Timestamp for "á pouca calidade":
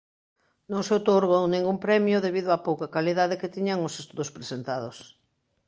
2.57-3.39